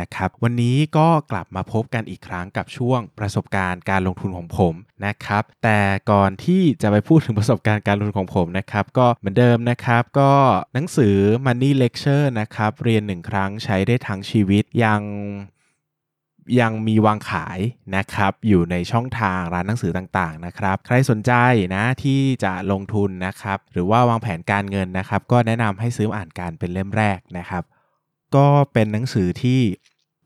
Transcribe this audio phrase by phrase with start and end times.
[0.00, 4.74] นะครับ วันนี้ก็กลับมาพบกันอีกครั้งกับช่วงประสบการณ์การลงทุนของผม
[5.06, 5.80] นะครับ แต่
[6.10, 10.32] ก่อนที่จะไปพูดถึงประสบการณ์การลงทุนของผมนะครับ ก็เหมือนเดิมนะครับ ก็
[10.74, 11.16] หนังสือ
[11.46, 15.02] Money Lecture นะครับ เรียนหนึ่งครั้งใช้ได้ทั้งชีวิตยัง
[16.60, 17.58] ยังมีวางขาย
[17.96, 21.32] นะครับอยู่ในช่องทางร้านหนังสือต่างๆนะครับ ใครสนใจ
[21.74, 27.64] นะที่จะลงทุนนะครับ หรือว่าวางแผนการเงินนะครับ ก็แนะนำให้ซื้ออ่านการเป็นเล่มแรกนะครับ
[28.36, 29.60] ก็เป็นหนังสือที่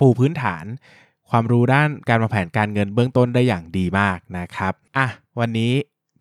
[0.00, 0.64] ปูพื้นฐาน
[1.30, 5.06] ความรู้ด้านการวางแผนการเงินเบื้องต้นได้อย่างดีมากนะครับอะ
[5.40, 5.72] วันนี้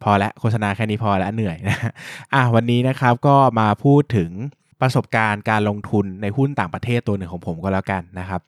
[0.03, 1.77] พอละโฆษณาแค่นี้พอละเหนื่อยนะ
[2.33, 4.31] อะวันนี้นะครับก็มาพูดถึง
[4.81, 8.41] ประสบการณ์การลงทุนในหุ้นต่างประเทศตัวหนึ่งของผมก็แล้วกันนะครับ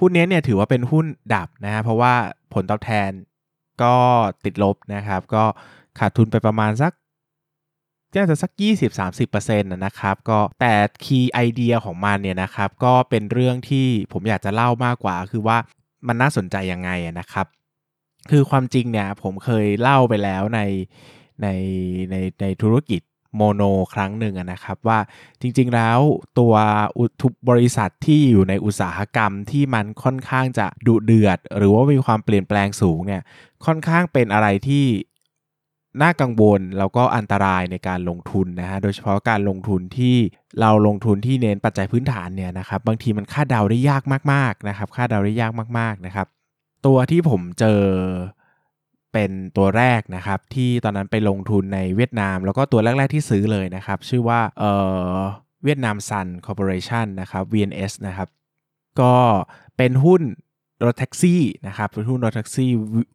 [0.00, 2.14] หุ้นนี้เนี่ยถือว่าเป็นหุ้นดับนะฮะเพราะว่า
[2.54, 3.10] ผลตอบแทน
[3.82, 3.94] ก็
[4.44, 5.44] ติดลบนะครับ ก็
[5.98, 6.92] ขาดทุนไปประมาณสัก
[8.14, 8.50] น่าจะสัก
[9.10, 10.74] 20-30%นะครับก็แต่
[11.04, 15.58] คีย์ไอเดียของมันเนี่ยนะครับก็เป็นเรื่องที่ผมอยากจะเล่ามากกว่า คือว่า
[16.06, 16.90] มันน่าสนใจยังไง
[17.20, 17.46] นะครับ
[18.30, 20.60] คือความจริงเนี่ยผมเคยเล่าไปแล้วใน
[21.42, 21.48] ใน
[22.10, 23.00] ในในธุรกิจ
[23.36, 23.62] โมโน
[23.94, 24.98] ครั้งหนึ่งนะครับว่า
[25.40, 25.98] จริงๆแล้ว
[26.38, 26.54] ตัว
[27.20, 33.22] ทุบบริษัทที่อยู่ในอุตสาหกรรมที่มันค่อนข้างจะดุเดือด หรือว่ามีความเปลี่ยนแปลงสูงเนี่ย
[33.66, 34.84] ค่อนข้างเป็นอะไรที่
[36.00, 40.16] น่ากังวลแล้วก็อันตรายในการลงทุนนะฮะโดยเฉพาะการลงทุนที่
[40.60, 46.26] เราลงทุนที่เน้นปัจจัยพื้นฐานเนี่ยนะครับบางทีมันคาดเดาได้ยากมากๆนะครับคาดเดาได้ยากมากๆนะครับ
[46.86, 47.82] ตัวที่ผมเจอ
[49.12, 54.72] เป็นตัวแรกนะครับที่ตอนนั้นไปลงทุนในเวียดนาม แล้วก็ตัวแรก ๆที่ซื้อเลยนะครับ ชื่อว่าเอ่
[55.14, 55.18] อ
[55.64, 58.28] Vietnam Sun Corporation นะครับ VNS นะครับ
[59.00, 59.14] ก็
[59.76, 60.22] เป็นหุ้น
[60.84, 62.70] รถแท็กซี่นะครับเป็นหุ้นรถแท็กซี่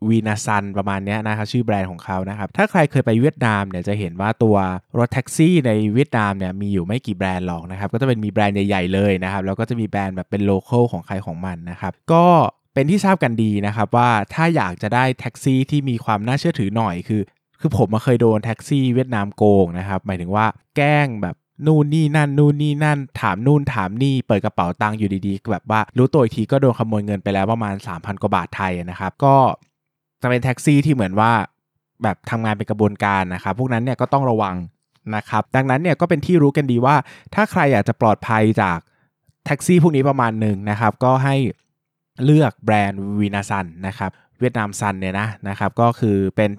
[0.09, 4.57] Vinasun ประมาณนี้นะครับชื่อแบรนด์ของเขานะครับถ้าใครเคยไปเวียดนามเนี่ยจะเห็นว่าตัว
[4.97, 12.25] รถแท็กซี่ในเวียดนามเนี่ยมีอยู่ไม่กี่แบรนด์หรอกนะครับก็จะเป็นมีแบรนด์ใหญ่ๆเลยนะครับแล้วก็จะมีแบรนด์แบบเป็น local ของใครของมันนะครับก็
[12.73, 17.21] เป็นที่ทราบกันดีนะครับว่าถ้าอยากจะได้แท็กซี่ที่มีความน่าเชื่อถือหน่อยคือ
[17.59, 20.45] คือผมมาเคยโดนแท็กซี่เวียดนามโกงนะครับหมายถึงว่า
[20.75, 29.35] แกล้งแบบ นู่นนี่นั่นนู่นนี่นั่น ถามนู่นถามนี่เปิดกระเป๋าตังค์อยู่ดีๆแบบว่า รู้ตัวอีกทีก็โดนขโมยเงินไปแล้วประมาณ 3,000 กว่าบาทไทยนะครับ ก็
[30.21, 31.31] จะเป็นแท็กซี่ที่เหมือนว่า
[32.03, 34.55] แบบทำงานเป็นกระบวนการนะครับ พวกนั้นเนี่ยก็ต้องระวัง
[35.15, 36.95] นะครับ ดังนั้นเนี่ยก็เป็นที่รู้กันดีว่า
[37.33, 38.77] ถ้าใครอยากจะปลอดภัยจาก
[39.45, 41.35] แท็กซี่พวกนี้ประมาณหนึ่งนะครับ ก็ให้
[42.25, 46.49] เลือกแบรนด์ Vinasun นะครับ Vietnam Sun เนี่ยนะนะครับ ก็คือเป็น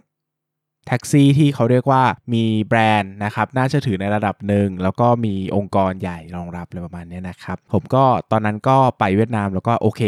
[0.88, 2.02] แท็กซี่ที่เขาเรียกว่า
[2.34, 10.02] มีแบรนด์นะครับน่าเชื่อถือในระดับหนึ่ง แล้วก็มีองค์กรใหญ่รองรับอะไรประมาณนี้นะครับ ผมก็ตอนนั้นก็ไปเวียดนามแล้วก็โอเค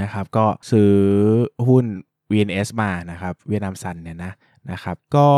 [0.00, 0.92] นะครับก็ซื้อ
[1.68, 1.84] หุ้น
[2.30, 4.32] VNS มานะครับ Vietnam Sun เนี่ยนะ
[4.70, 5.28] นะครับก็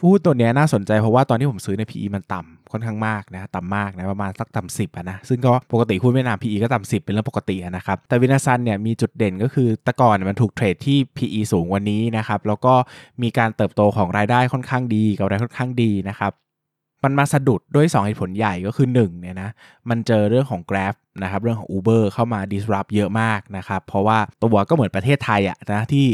[0.00, 12.74] หุ้นตัวนี้น่าสนใจเพราะว่าตอนที่ผมซื้อใน PE มันต่ำ ค่อนข้างมากนะต่ำมากนะประมาณสักต่ำสิบนะซึ่งก็ปกติหุ้นเวียดนาม PE ก็ต่ำสิบเป็นเรื่องปกตินะครับแต่ Vinasun เนี่ยมีจุดเด่นก็คือแต่ก่อนมันถูก trade ที่ PE สูงกว่านี้นะครับแล้วก็
[13.22, 16.32] มีการเติบโตของรายได้ค่อนข้างดีกับรายค่อนข้างดีนะครับ
[17.04, 19.50] มันมาสะดุดด้วย 2 เหตุผลใหญ่ก็คือ1เนี่ยนะ
[19.88, 26.06] มันเจอเรื่องของ Grab นะครับเรื่องของ Uber เข้ามา disrupt เยอะมากนะครับเพราะว่าตัวก็เหมือนประเทศไทยอะนะที่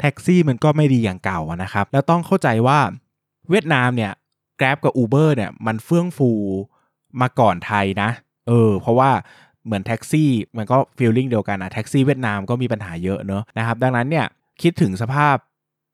[0.00, 2.78] แท็กซี่มันก็ไม่ดีอย่างเก่านะครับแล้วต้องเข้าใจว่า
[3.50, 4.12] เวียดนามเนี่ย
[4.60, 6.30] Grab กับ Uber เนี่ยมันเฟื่องฟู
[7.20, 8.10] มาก่อนไทยนะ
[8.48, 9.10] เออ เพราะว่า
[9.64, 14.26] เหมือนแท็กซี่มันก็ฟีลลิ่งเดียวกันอะแท็กซี่เวียดนามก็มีปัญหาเยอะเนอะนะครับ ดังนั้นเนี่ย
[14.62, 15.36] คิดถึงสภาพ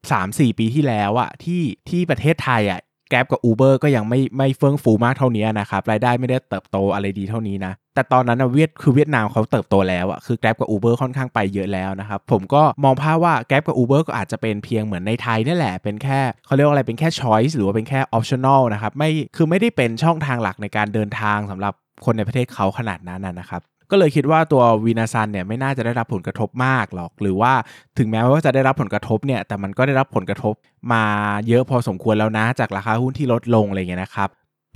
[0.00, 18.60] 3-4 ปีที่แล้วอะที่ที่ประเทศไทยอะ แกร็บกับ Uber ก็ยังไม่ไม่เฟื่องฟูมากเท่านี้นะครับรายได้ไม่ได้เติบโตอะไรดีเท่านี้นะ แต่ตอนนั้นเวียดคือเวียดนามเขาเติบโตแล้วอะคือแกร็บกับ Uber ค่อนข้างไปเยอะแล้วนะครับ ผมก็มองภาพว่าแกร็บกับ Uber ก็อาจจะเป็นเพียงเหมือนในไทยนี่แหละ เป็นแค่เขาเรียกว่าอะไรเป็นแค่ choice หรือว่าเป็นแค่ optional
[18.74, 21.74] นะครับไม่คือไม่ได้เป็นช่องทางหลักในการเดินทางสำหรับ
[22.04, 27.52] คนในประเทศเขาขนาดนั้นนะครับ ก็เลยคิดว่าตัววีนาซันเนี่ยไม่น่าจะได้รับผลกระทบมากหรอก หรือว่า
[27.98, 30.54] ถึงแม้ว่าจะได้รับผลกระทบเนี่ยแต่มันก็ได้รับผลกระทบ
[30.92, 31.04] มา
[31.48, 34.28] เยอะพอสมควรแล้วนะ จากราคาหุ้นที่ลดลงอะไรเงี้ยนะครับ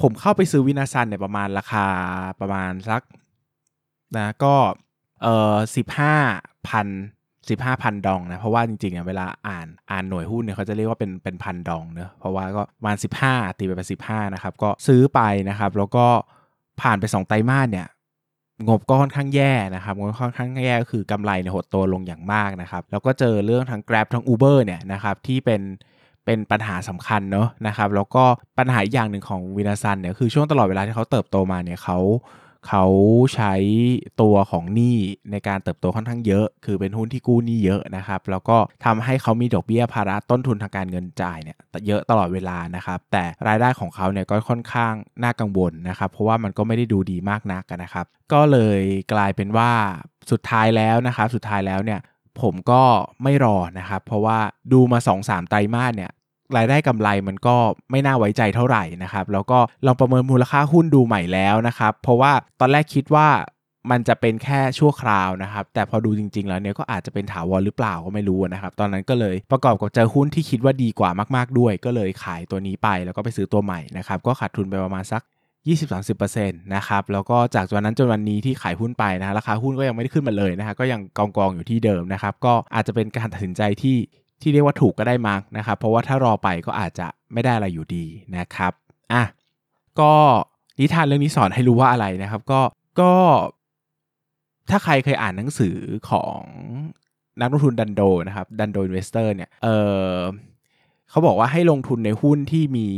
[0.03, 1.87] ผมเข้าไปซื้อวินาซันเนี่ยประมาณราคา
[2.41, 3.03] ประมาณสัก
[4.17, 4.55] นะก็
[5.23, 6.15] เออสิบห้า
[6.69, 6.89] พัน
[7.51, 16.07] สิบห้าพันดองนะ เพราะว่าจริงๆอะเวลาอ่านอ่านหน่วยหุ้นเนี่ยเขาจะเรียกว่าเป็นเป็นพันดองเนะเพราะว่าก็ประมาณสิบห้าตีไปเป็นสิบห้านะครับ ก็ซื้อไปนะครับ แล้วก็
[16.81, 17.87] ผ่านไปสองไตรมาสเนี่ย
[18.69, 25.62] งบก็ค่อนข้างแย่นะครับงบค่อนข้างแย่ก็คือกำไรเนี่ยหดตัวลงอย่างมากนะครับ แล้วก็เจอเรื่องทั้ง Grab ทั้ง Uber เนี่ยนะครับที่เป็น
[26.25, 28.25] เป็นปัญหาสำคัญเนาะนะครับ แล้วก็
[28.59, 31.99] ปัญหาอย่างหนึ่งของวินาซันเนี่ยคือช่วงตลอดเวลาที่เขาเติบโตมาเนี่ยเขา
[32.69, 32.85] เขา
[33.35, 33.55] ใช้
[34.21, 34.97] ตัวของหนี้
[35.31, 48.81] ในการเติบโตค่อนข้างเยอะ คือเป็นหุ้นที่กู้หนี้เยอะนะครับ แล้วก็ทำให้เขามีดอกเบี้ยภาระต้นทุนทางการเงินจ่ายเนี่ยเยอะตลอดเวลานะครับ แต่รายได้ของเขาเนี่ยก็ค่อนข้างน่ากังวลนะครับ เพราะว่ามันก็ไม่ได้ดูดีมากนักนะครับ ก็เลย
[49.12, 49.71] กลายเป็นว่า
[50.31, 52.01] สุดท้ายแล้วนะครับ สุดท้ายแล้วเนี่ย
[52.41, 52.83] ผมก็
[53.23, 54.39] ไม่รอนะครับ เพราะว่า
[54.73, 56.11] ดูมา 2-3 ไตรมาสเนี่ย
[56.56, 57.56] รายได้กำไรมันก็
[57.91, 63.29] ไม่น่าไว้ใจเท่าไหร่นะครับ แล้วก็ลองประเมินมูลค่าหุ้นดูใหม่แล้วนะครับ เพราะว่าตอนแรกคิดว่า
[63.91, 75.23] มันจะเป็นแค่ชั่วคราวนะครับ แต่พอดูจริง ๆ แล้วเนี่ยก็อาจจะเป็นถาวรหรือเปล่าก็ไม่รู้นะครับ ตอนนั้นก็เลยประกอบกับเจอหุ้นที่คิดว่าดีกว่ามาก ๆด้วย ก็เลยขายตัวนี้ไปแล้วก็ไปซื้อตัวใหม่นะครับ ก็ขาดทุนไปประมาณสัก
[75.88, 83.97] 20-30%นะครับ แล้วก็จากวันนั้นจนวันนี้ที่ขายหุ้นไปนะ ราคาหุ้นก็ยังไม่ได้ขึ้นมาเลยนะฮะ ก็ยังกองกองอยู่ที่เดิมนะครับ ก็อาจจะเป็นการตัดสินใจที่
[84.43, 88.05] ที่เรียกว่าถูกก็ได้มั้งนะครับ เพราะว่าถ้ารอไปก็อาจจะไม่ได้อะไรอยู่ดี
[88.37, 88.73] นะครับ
[89.13, 89.23] อะ
[90.01, 90.13] ก็
[90.79, 92.61] นิทานเรื่องนี้สอนให้รู้ว่าอะไรนะครับก็
[93.01, 93.13] ก็
[94.71, 95.77] ถ้าใครเคยอ่านหนังสือ
[96.11, 96.41] ของ
[97.41, 99.69] นักลงทุน Dhandho นะครับ Dhandho Investor เนี่ยเอ
[100.13, 100.17] อ
[101.11, 102.89] เขาบอกว่าให้ลงทุนในหุ้นที่มี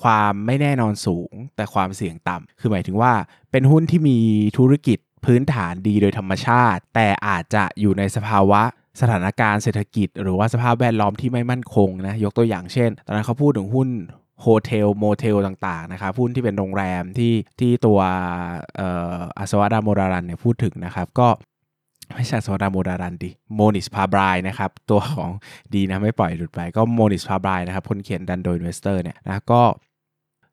[0.00, 3.12] ความไม่แน่นอนสูง แต่ความเสี่ยงต่ำคือหมายถึงว่า
[3.50, 4.18] เป็นหุ้นที่มี
[4.58, 8.62] ธุรกิจพื้นฐานดีโดยธรรมชาติ แต่อาจจะอยู่ในสภาวะ
[9.00, 13.88] สถานการณ์เศรษฐกิจ หรือว่าสภาพแวดล้อมที่ไม่มั่นคงนะยกตัวอย่างเช่น ตอนนั้นเขาพูดถึงหุ้น
[14.40, 17.98] hotel motel ต่างๆนะครับหุ้นที่เป็นโรงแรมที่ที่ตัว
[19.38, 21.28] Aswath Damodaran เนี่ยพูดถึงนะครับก็
[22.14, 25.30] ไม่ใช่ Aswath Damodaran ดิ Mohnish Pabrai นะครับ ตัวของ
[25.74, 29.62] ดีนะไม่ปล่อยหลุดไปก็ Mohnish Pabrai นะครับคนเขียน Dhandho Investor เนี่ยนะก็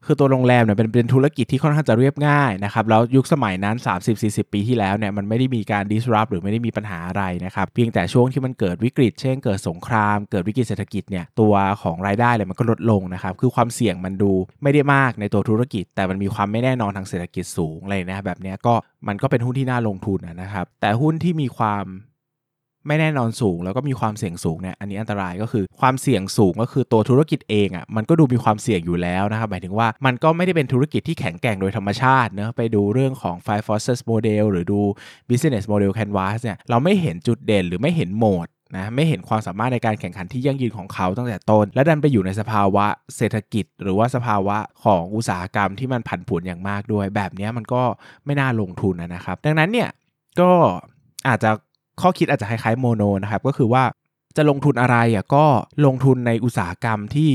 [0.06, 3.75] คือตัวโรงแรมเนี่ยเป็นเป็นธุรกิจที่ค่อนข้างจะเรียบง่ายนะครับแล้วยุคสมัยนั้น
[4.16, 14.31] 30-40 ปีที่แล้วเนี่ยมันไม่ได้มีการ disrupt หรือไม่ได้มีปัญหาอะไรนะครับเพียงแต่ช่วงที่มันเกิดวิกฤต เช่นเกิดสงคราม เกิดวิกฤตเศรษฐกิจเนี่ยตัวของรายได้เลยมันก็ลดลงนะครับคือความเสี่ยงมันดู
[14.63, 18.74] ไม่ได้มากในตัวธุรกิจ แต่มันมีความไม่แน่นอนทางเศรษฐกิจสูงเลยนะแบบนี้ก็
[19.07, 21.86] มันก็เป็นหุ้นที่น่าลงทุนนะครับแต่หุ้นที่มีความ
[22.87, 34.79] ไม่แน่นอนสูงแล้วก็มีความเสี่ยงสูงเนี่ยอันนี้อันตรายก็คือความเสี่ยงสูงก็คือตัวธุรกิจเองอะ่ะมันก็ดูมีความเสี่ยงอยู่แล้วนะครับหมายถึงว่ามันก็ไม่ได้เป็นธุรกิจที่แข็งแกร่งโดยธรรมชาติเนะไปดูเรื่องของ Five Forces Model หรือดู
[35.29, 38.47] Business Model Canvas เนี่ยเราไม่เห็นจุดเด่นหรือไม่เห็นโหมด
[38.77, 42.85] นะไม่เห็นความสามารถในการแข่งขันที่ยั่งยืนของเขาตั้งแต่ต้น และดันไปอยู่ในสภาวะ
[43.17, 47.81] เศรษฐกิจ หรือว่าสภาวะของอุตสาหกรรมที่มันผันผวนอย่างมากด้วย แบบนี้มันก็
[48.25, 49.89] ไม่น่าลงทุนนะครับ ดังนั้นเนี่ย
[50.39, 50.51] ก็
[51.27, 51.51] อาจจะ
[52.01, 53.84] ข้อคิดอาจจะคล้ายๆโมโนนะครับ ก็คือว่า
[54.38, 55.46] จะลงทุนอะไรอะก็
[55.86, 57.31] ลงทุนในอุตสาหกรรมที่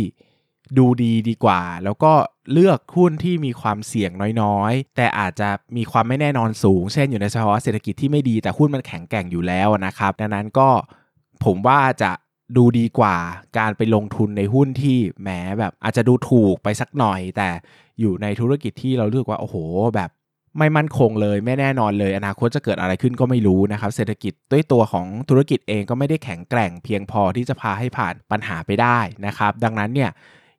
[0.78, 2.12] ดูดีดีกว่า แล้วก็
[2.52, 4.10] เลือกหุ้นที่มีความเสี่ยง
[4.42, 10.68] น้อยๆ แต่อาจจะมีความไม่แน่นอนสูง เช่นอยู่ในสภาวะเศรษฐกิจที่ไม่ดีแต่หุ้นมันแข็งแกร่งอยู่แล้วนะครับ ดังนั้นก็
[11.44, 12.12] ผมว่าจะ
[12.56, 13.16] ดูดีกว่า
[13.58, 15.28] การไปลงทุนในหุ้นที่แหม
[15.58, 17.48] แบบอาจจะดูถูกไปสักหน่อย แต่
[18.00, 19.56] อยู่ในธุรกิจที่เราเลือกว่าโอ้โห
[19.96, 20.10] แบบ
[20.58, 30.10] ไม่มั่นคงเลยไม่แน่นอนเลย อนาคตจะเกิดอะไรขึ้นก็ไม่รู้นะครับ เศรษฐกิจด้วยตัวของธุรกิจเองก็ไม่ได้แข็งแกร่งเพียงพอที่จะพาให้ผ่านปัญหาไปได้นะครับ ดังนั้นเนี่ย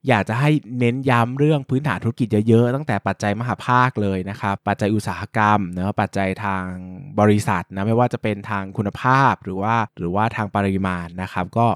[0.08, 6.66] อยากจะให้เน้นย้ำเรื่องพื้นฐานธุรกิจเยอะๆ ตั้งแต่ปัจจัยมหาภาคเลยนะครับ ปัจจัยอุตสาหกรรมเนะปัจจัยทาง
[7.20, 11.68] บริษัทนะไม่ว่าจะเป็นทางคุณภาพหรือว่าหรือว่าทางปริมาณนะครับก็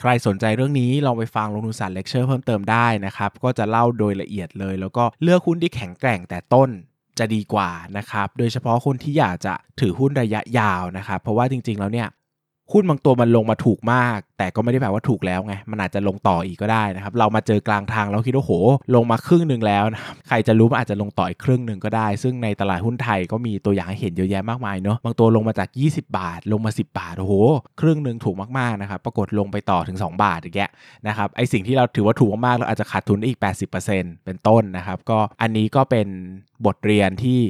[0.00, 6.70] ใครสนใจเรื่องนี้ลองไปฟังลงทุนศาสตร์เลคเชอร์เพิ่มเติมได้นะครับ ก็จะเล่าโดยละเอียดเลย แล้วก็เลือกหุ้นที่แข็งแกร่งแต่ต้น
[7.18, 12.08] จะดีกว่านะครับ โดยเฉพาะคนที่อยากจะถือหุ้นระยะยาวนะครับ เพราะว่าจริงๆแล้วเนี่ย
[12.72, 18.52] หุ้นบางตัวมันลงมาถูกมาก แต่ก็ไม่ได้แปลว่าถูกแล้วไง มันอาจจะลงต่ออีกก็ได้นะครับ เรามาเจอกลางทางแล้วคิดว่าโห
[18.94, 27.34] ลงมาครึ่งหนึ่งแล้วนะใครจะรู้มันอาจจะลงต่ออีกครึ่งหนึ่งก็ได้ ซึ่งในตลาดหุ้นไทยก็มีตัวอย่างให้เห็นเยอะแยะมากมายเนาะบางตัวลงมาจาก 20 บาท ลงมา 10 บาทโอ้โห
[27.80, 30.70] ครึ่งหนึ่งถูกมากๆนะครับปรากฏลงไปต่อถึง 2 บาทอย่างเงี้ย
[31.06, 36.08] นะครับไอสิ่งที่เราถือว่าถูกมากๆเราอาจจะขาดทุนอีก 80%เป็นต้นนะครับก็อันนี้ก็เป็น
[36.66, 37.40] บทเรียนที่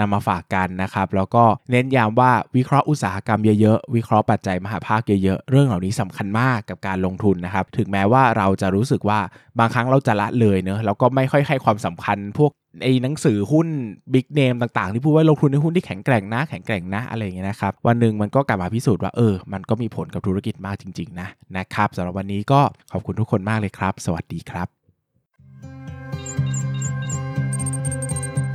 [0.00, 9.20] นำมาฝากกันนะครับแล้วก็เน้นย้ำว่าวิเคราะห์อุตสาหกรรมเยอะๆวิเคราะห์ปัจจัยมหาภาคเยอะๆเรื่องเหล่านี้สำคัญมากกับการลงทุนนะครับถึงแม้ว่าเราจะรู้สึกว่า
[9.58, 13.68] บางครั้งเราจะละเลยเนอะแล้วก็ไม่ค่อยให้ความสำคัญพวกไอ้หนังสือหุ้น
[14.12, 22.60] big name ต่างๆ ที่พูดว่าลงทุนในหุ้นที่แข็งแกร่งนะแข็งแกร่งนะอะไรอย่างเงี้ยนะครับ วันหนึ่งมันก็กลับมาพิสูจน์ว่าเออ มันก็มีผลกับธุรกิจมากจริง ๆ นะนะครับสำหรับวันนี้ก็
[22.92, 24.75] ขอบคุณทุกคนมากเลยครับ สวัสดีครับ